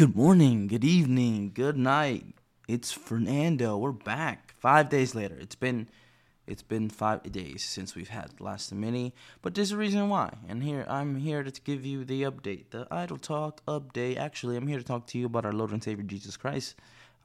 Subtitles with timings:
[0.00, 2.24] Good morning, good evening, good night.
[2.66, 3.76] It's Fernando.
[3.76, 4.54] We're back.
[4.58, 5.36] Five days later.
[5.38, 5.88] It's been
[6.46, 10.38] it's been five days since we've had last mini, but there's a reason why.
[10.48, 14.16] And here I'm here to give you the update, the idle talk update.
[14.16, 16.76] Actually, I'm here to talk to you about our Lord and Savior Jesus Christ.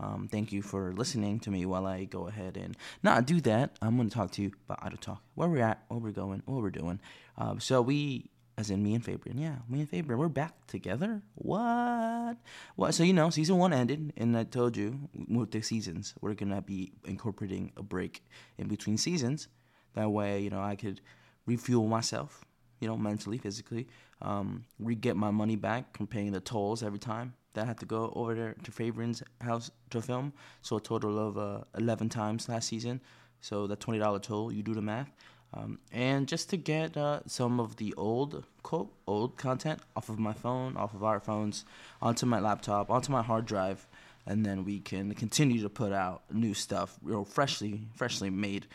[0.00, 3.76] Um, thank you for listening to me while I go ahead and not do that.
[3.82, 6.42] I'm going to talk to you about idle talk, where we're at, where we're going,
[6.46, 6.98] what we're doing.
[7.38, 9.38] Um, so we as in me and Fabian.
[9.38, 11.22] Yeah, me and Fabian, we're back together.
[11.34, 12.36] What?
[12.76, 12.94] What?
[12.94, 16.62] So you know, season one ended, and I told you with the seasons, we're gonna
[16.62, 18.24] be incorporating a break
[18.58, 19.48] in between seasons.
[19.94, 21.00] That way, you know, I could
[21.46, 22.44] refuel myself,
[22.80, 23.86] you know, mentally, physically,
[24.22, 27.78] um, re get my money back from paying the tolls every time that I had
[27.80, 30.32] to go over there to Fabian's house to film.
[30.62, 33.00] So a total of uh, eleven times last season.
[33.40, 35.10] So that twenty dollar toll, you do the math.
[35.56, 40.18] Um, and just to get uh, some of the old quote old content off of
[40.18, 41.64] my phone, off of our phones,
[42.02, 43.86] onto my laptop, onto my hard drive,
[44.26, 48.66] and then we can continue to put out new stuff, know, freshly freshly made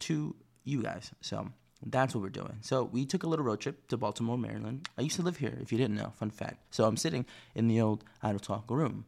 [0.00, 0.34] to
[0.64, 1.12] you guys.
[1.20, 1.50] So
[1.86, 2.58] that's what we're doing.
[2.62, 4.88] So we took a little road trip to Baltimore, Maryland.
[4.96, 6.12] I used to live here, if you didn't know.
[6.16, 6.74] Fun fact.
[6.74, 9.04] So I'm sitting in the old Idle Talk room.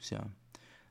[0.00, 0.22] So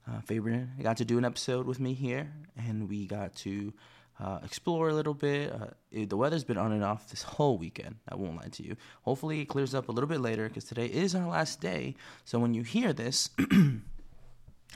[0.09, 3.73] uh, Fabian got to do an episode with me here, and we got to
[4.19, 5.51] uh, explore a little bit.
[5.51, 7.95] Uh, it, the weather's been on and off this whole weekend.
[8.07, 8.75] I won't lie to you.
[9.03, 11.95] Hopefully, it clears up a little bit later because today is our last day.
[12.25, 13.79] So when you hear this, I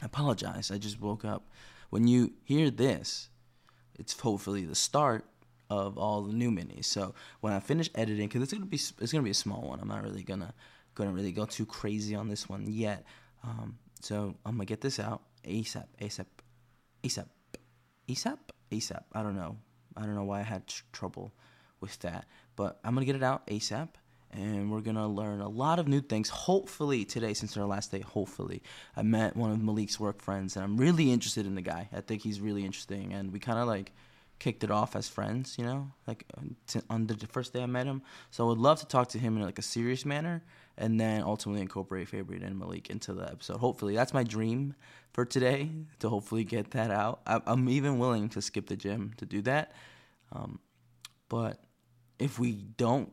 [0.02, 0.72] apologize.
[0.72, 1.47] I just woke up.
[1.89, 3.30] When you hear this,
[3.97, 5.25] it's hopefully the start
[5.69, 6.86] of all the new minis.
[6.86, 9.80] So when I finish editing, because it's gonna be it's gonna be a small one.
[9.80, 10.53] I'm not really gonna
[10.95, 13.06] gonna really go too crazy on this one yet.
[13.44, 16.25] Um, so I'm gonna get this out ASAP, ASAP,
[17.03, 17.28] ASAP,
[18.08, 18.38] ASAP.
[18.75, 19.03] ASAP.
[19.13, 19.57] I don't know.
[19.97, 21.31] I don't know why I had tr- trouble
[21.79, 23.89] with that, but I'm gonna get it out ASAP,
[24.31, 26.29] and we're gonna learn a lot of new things.
[26.29, 28.61] Hopefully today, since our last day, hopefully
[28.95, 31.89] I met one of Malik's work friends, and I'm really interested in the guy.
[31.93, 33.91] I think he's really interesting, and we kind of like
[34.39, 36.25] kicked it off as friends, you know, like
[36.89, 38.01] on the first day I met him.
[38.31, 40.44] So I would love to talk to him in like a serious manner,
[40.78, 43.58] and then ultimately incorporate Fabian and Malik into the episode.
[43.58, 44.75] Hopefully, that's my dream
[45.13, 45.69] for today
[46.00, 47.22] to hopefully get that out.
[47.25, 49.74] I'm even willing to skip the gym to do that,
[50.31, 50.59] um,
[51.30, 51.63] but
[52.19, 53.12] if we don't,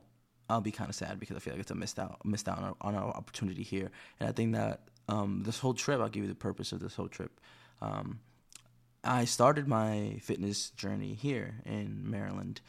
[0.49, 2.59] I'll be kind of sad because I feel like it's a missed out missed out
[2.59, 3.91] on our, on our opportunity here.
[4.21, 6.95] And I think that um, this whole trip, I'll give you the purpose of this
[6.95, 7.41] whole trip.
[7.81, 8.21] Um,
[9.05, 12.61] I started my fitness journey here in Maryland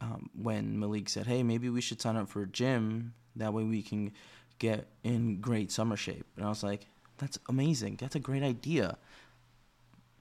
[0.00, 3.14] um, when Malik said, "Hey, maybe we should sign up for a gym.
[3.36, 4.12] That way we can
[4.60, 6.86] get in great summer shape." And I was like,
[7.18, 7.96] "That's amazing.
[7.96, 8.96] That's a great idea.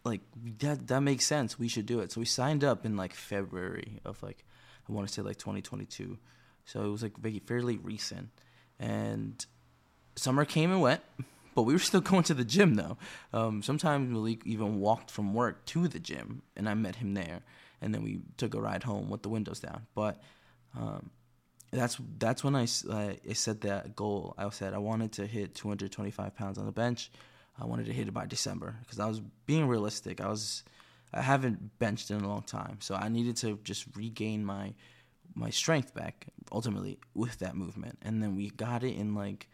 [0.03, 0.21] Like
[0.59, 1.59] that that makes sense.
[1.59, 4.43] We should do it." So we signed up in like February of like
[4.89, 6.17] I want to say like 2022.
[6.65, 7.13] So it was like
[7.45, 8.29] fairly recent,
[8.79, 9.45] and
[10.15, 11.01] summer came and went
[11.59, 12.97] but we were still going to the gym though.
[13.33, 17.41] Um, sometimes Malik even walked from work to the gym, and I met him there.
[17.81, 19.85] And then we took a ride home with the windows down.
[19.93, 20.21] But
[20.77, 21.09] um,
[21.71, 24.33] that's that's when I, uh, I set that goal.
[24.37, 27.11] I said I wanted to hit 225 pounds on the bench.
[27.59, 30.21] I wanted to hit it by December because I was being realistic.
[30.21, 30.63] I was
[31.13, 34.73] I haven't benched in a long time, so I needed to just regain my
[35.35, 37.99] my strength back ultimately with that movement.
[38.01, 39.47] And then we got it in like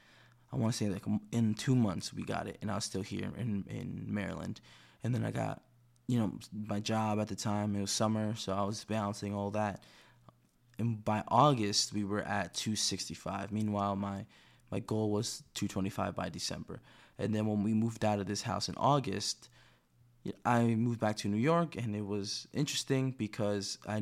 [0.54, 3.02] I want to say like in two months we got it, and I was still
[3.02, 4.62] here in in Maryland,
[5.04, 5.62] and then I got
[6.08, 7.76] you know my job at the time.
[7.76, 9.84] It was summer, so I was balancing all that.
[10.78, 13.52] And by August we were at 265.
[13.52, 14.26] Meanwhile, my
[14.72, 16.82] my goal was 225 by December.
[17.18, 19.50] And then when we moved out of this house in August,
[20.44, 23.98] I moved back to New York, and it was interesting because I,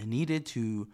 [0.00, 0.88] I needed to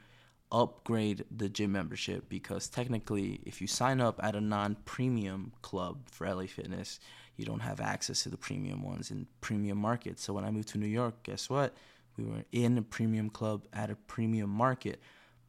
[0.52, 6.28] upgrade the gym membership because technically if you sign up at a non-premium club for
[6.32, 6.98] LA Fitness,
[7.36, 10.22] you don't have access to the premium ones in premium markets.
[10.22, 11.74] So when I moved to New York, guess what?
[12.16, 15.00] We were in a premium club at a premium market.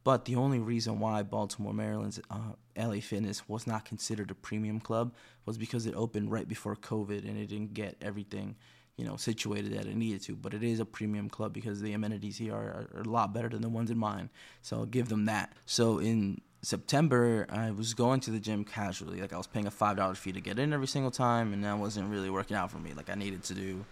[0.04, 4.80] But the only reason why Baltimore, Maryland's uh, LA Fitness was not considered a premium
[4.80, 5.14] club
[5.46, 8.56] was because it opened right before COVID and it didn't get everything
[8.96, 10.36] you know, situated that it needed to.
[10.36, 13.48] But it is a premium club because the amenities here are, are, a lot better
[13.48, 14.30] than the ones in mine.
[14.60, 15.52] So I'll give them that.
[15.66, 19.20] So in September, I was going to the gym casually.
[19.20, 21.64] Like I was paying a five dollar fee to get in every single time, and
[21.64, 22.92] that wasn't really working out for me.
[22.94, 23.84] Like I needed to do.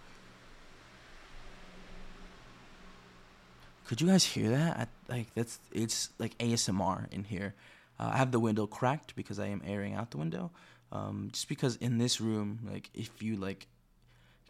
[3.91, 4.77] Could you guys hear that?
[5.09, 7.55] I, like that's it's like ASMR in here.
[7.99, 10.49] Uh, I have the window cracked because I am airing out the window.
[10.93, 13.67] Um, just because in this room, like if you like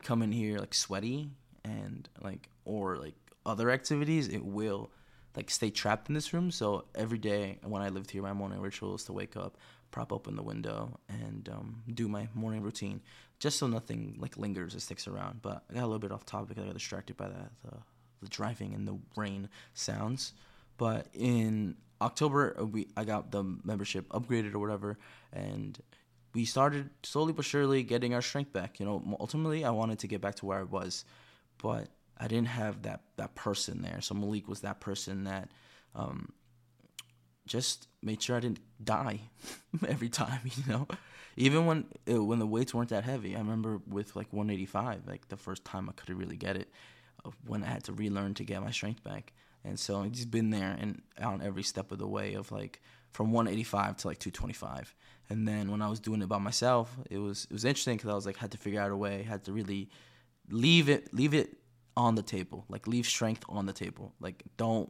[0.03, 1.31] come in here like sweaty
[1.65, 4.91] and like or like other activities, it will
[5.35, 6.51] like stay trapped in this room.
[6.51, 9.57] So every day when I lived here, my morning ritual is to wake up,
[9.89, 13.01] prop open the window and um, do my morning routine,
[13.39, 15.41] just so nothing like lingers or sticks around.
[15.41, 16.59] But I got a little bit off topic.
[16.59, 17.77] I got distracted by that the,
[18.21, 20.33] the driving and the rain sounds.
[20.77, 24.97] But in October, uh, we I got the membership upgraded or whatever,
[25.31, 25.79] and
[26.33, 28.79] we started slowly but surely getting our strength back.
[28.79, 31.05] You know, ultimately, I wanted to get back to where I was,
[31.61, 31.87] but
[32.17, 34.01] I didn't have that that person there.
[34.01, 35.49] So Malik was that person that
[35.95, 36.31] um,
[37.45, 39.21] just made sure I didn't die
[39.87, 40.39] every time.
[40.55, 40.87] You know,
[41.37, 43.35] even when when the weights weren't that heavy.
[43.35, 47.00] I remember with like 185, like the first time I could really get it, uh,
[47.45, 49.33] when I had to relearn to get my strength back.
[49.63, 52.81] And so he's been there and on every step of the way of like
[53.11, 54.95] from 185 to like 225.
[55.29, 58.09] And then when I was doing it by myself, it was it was interesting because
[58.09, 59.89] I was like had to figure out a way, had to really
[60.49, 61.57] leave it leave it
[61.95, 64.89] on the table, like leave strength on the table, like don't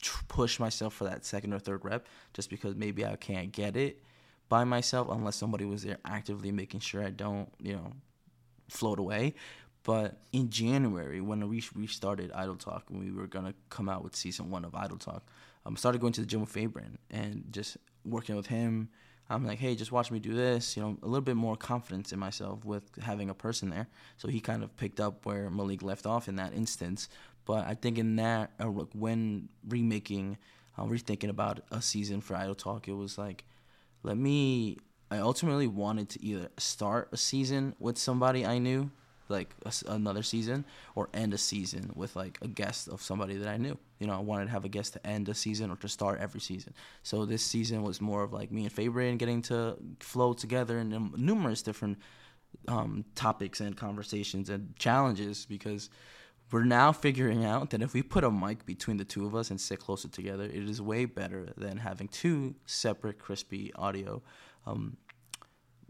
[0.00, 3.76] tr- push myself for that second or third rep just because maybe I can't get
[3.76, 4.02] it
[4.48, 7.92] by myself unless somebody was there actively making sure I don't you know
[8.68, 9.34] float away.
[9.84, 14.14] But in January, when we restarted Idle Talk, and we were gonna come out with
[14.14, 15.24] season one of Idle Talk,
[15.64, 18.88] I um, started going to the gym with Fabian and just working with him.
[19.30, 20.76] I'm like, hey, just watch me do this.
[20.76, 23.86] You know, a little bit more confidence in myself with having a person there.
[24.18, 27.08] So he kind of picked up where Malik left off in that instance.
[27.44, 30.38] But I think in that, uh, when remaking,
[30.76, 33.44] uh, rethinking about a season for Idle Talk, it was like,
[34.02, 34.78] let me.
[35.10, 38.90] I ultimately wanted to either start a season with somebody I knew
[39.32, 40.64] like a, another season
[40.94, 43.76] or end a season with like a guest of somebody that I knew.
[43.98, 46.20] You know, I wanted to have a guest to end a season or to start
[46.20, 46.74] every season.
[47.02, 51.12] So this season was more of like me and Fabian getting to flow together in
[51.16, 51.98] numerous different
[52.68, 55.90] um, topics and conversations and challenges because
[56.50, 59.50] we're now figuring out that if we put a mic between the two of us
[59.50, 64.22] and sit closer together, it is way better than having two separate crispy audio
[64.66, 64.96] um,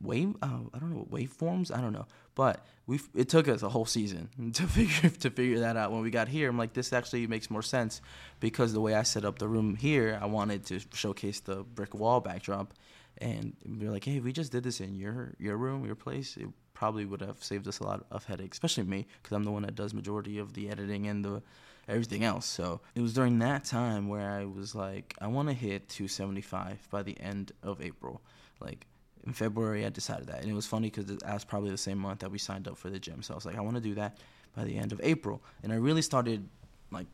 [0.02, 0.34] wave.
[0.42, 1.76] Uh, I don't know waveforms.
[1.76, 5.60] I don't know, but we it took us a whole season to figure to figure
[5.60, 5.92] that out.
[5.92, 8.00] When we got here, I'm like, this actually makes more sense
[8.40, 11.94] because the way I set up the room here, I wanted to showcase the brick
[11.94, 12.74] wall backdrop,
[13.18, 16.36] and we are like, hey, we just did this in your your room, your place,
[16.36, 19.52] it probably would have saved us a lot of headaches, especially me because I'm the
[19.52, 21.42] one that does majority of the editing and the
[21.88, 22.46] everything else.
[22.46, 26.88] So it was during that time where I was like, I want to hit 275
[26.90, 28.20] by the end of April,
[28.60, 28.86] like
[29.26, 31.98] in February, I decided that, and it was funny because that was probably the same
[31.98, 33.22] month that we signed up for the gym.
[33.22, 34.18] So I was like, I want to do that
[34.56, 36.48] by the end of April, and I really started
[36.90, 37.06] like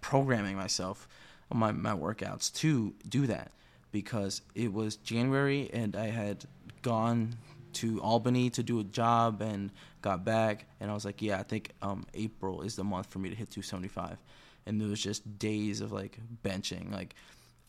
[0.00, 1.08] programming myself
[1.50, 3.52] on my my workouts to do that
[3.90, 6.44] because it was January and I had
[6.82, 7.34] gone
[7.74, 9.70] to Albany to do a job and
[10.02, 13.18] got back, and I was like, yeah, I think um, April is the month for
[13.18, 14.18] me to hit 275,
[14.66, 17.14] and there was just days of like benching, like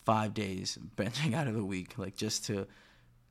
[0.06, 2.68] five days benching out of the week, like just to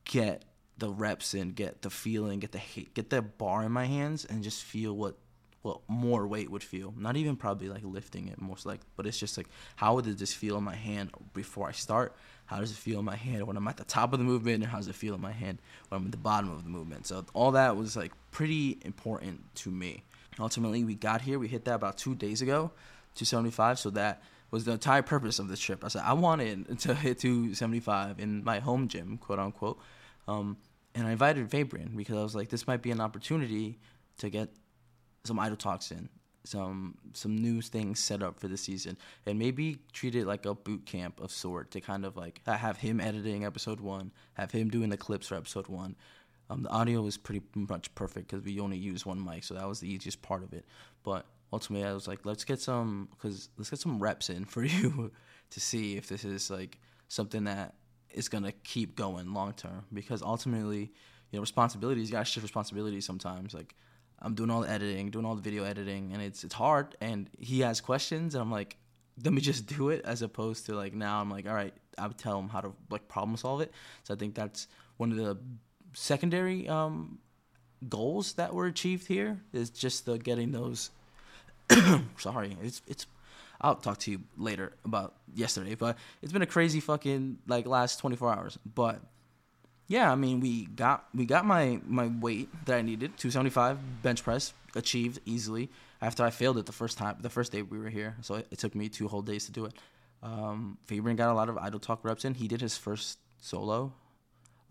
[0.08, 0.44] get
[0.78, 2.60] the reps in, get the feeling, get the
[2.94, 5.16] get that bar in my hands, and just feel what
[5.62, 6.94] what more weight would feel.
[6.96, 10.32] Not even probably like lifting it, most like, but it's just like how does this
[10.32, 12.16] feel in my hand before I start?
[12.46, 14.62] How does it feel in my hand when I'm at the top of the movement,
[14.62, 15.58] and how does it feel in my hand
[15.88, 17.06] when I'm at the bottom of the movement?
[17.06, 20.02] So all that was like pretty important to me.
[20.40, 21.38] Ultimately, we got here.
[21.38, 22.70] We hit that about two days ago,
[23.16, 23.80] 275.
[23.80, 25.84] So that was the entire purpose of this trip.
[25.84, 29.78] I said I wanted to hit 275 in my home gym, quote unquote.
[30.28, 30.58] Um,
[30.94, 33.78] and I invited Fabian because I was like, this might be an opportunity
[34.18, 34.50] to get
[35.24, 36.08] some idle talks in,
[36.44, 40.54] some some new things set up for the season, and maybe treat it like a
[40.54, 44.68] boot camp of sort to kind of like have him editing episode one, have him
[44.68, 45.96] doing the clips for episode one.
[46.50, 49.68] Um, the audio was pretty much perfect because we only use one mic, so that
[49.68, 50.64] was the easiest part of it.
[51.02, 54.62] But ultimately, I was like, let's get some because let's get some reps in for
[54.62, 55.10] you
[55.50, 57.74] to see if this is like something that
[58.18, 60.92] is gonna keep going long term because ultimately,
[61.30, 62.08] you know, responsibilities.
[62.08, 63.54] You gotta shift responsibilities sometimes.
[63.54, 63.74] Like
[64.20, 66.96] I'm doing all the editing, doing all the video editing, and it's it's hard.
[67.00, 68.76] And he has questions, and I'm like,
[69.24, 72.06] let me just do it, as opposed to like now I'm like, all right, I
[72.08, 73.72] would tell him how to like problem solve it.
[74.02, 75.38] So I think that's one of the
[75.94, 77.18] secondary um,
[77.88, 80.90] goals that were achieved here is just the getting those.
[82.16, 83.06] sorry, it's it's
[83.60, 87.98] I'll talk to you later about yesterday, but it's been a crazy fucking like last
[87.98, 88.58] 24 hours.
[88.74, 89.00] But
[89.88, 94.22] yeah, I mean, we got we got my my weight that I needed, 275 bench
[94.22, 97.88] press achieved easily after I failed it the first time, the first day we were
[97.88, 98.16] here.
[98.20, 99.74] So it, it took me two whole days to do it.
[100.22, 102.34] Um, Fabian got a lot of idle talk reps in.
[102.34, 103.92] He did his first solo,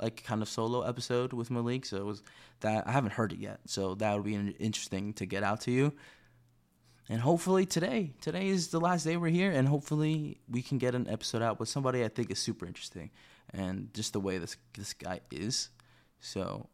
[0.01, 1.86] like kind of solo episode with Malik.
[1.86, 2.22] So it was
[2.62, 3.60] that I haven't heard it yet.
[3.65, 5.94] So that would be interesting to get out to you
[7.10, 10.96] and hopefully today today is the last day we're here and hopefully we can get
[10.96, 13.10] an episode out with somebody i think is super interesting
[13.54, 15.70] and just the way this this guy is.
[16.20, 16.70] So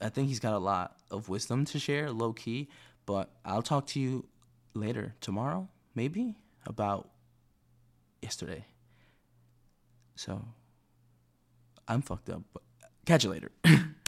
[0.00, 2.68] I think he's got a lot of wisdom to share, low key.
[3.06, 4.26] But I'll talk to you
[4.74, 7.10] later tomorrow, maybe about
[8.22, 8.64] yesterday.
[10.16, 10.44] So
[11.86, 12.62] I'm fucked up, but
[13.04, 13.50] catch you later.